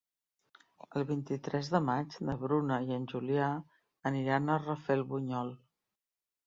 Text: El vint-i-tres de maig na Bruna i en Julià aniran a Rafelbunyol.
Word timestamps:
El 0.99 1.03
vint-i-tres 1.09 1.69
de 1.75 1.81
maig 1.89 2.17
na 2.29 2.37
Bruna 2.45 2.81
i 2.89 2.97
en 2.99 3.07
Julià 3.15 3.53
aniran 4.13 4.55
a 4.55 4.61
Rafelbunyol. 4.67 5.59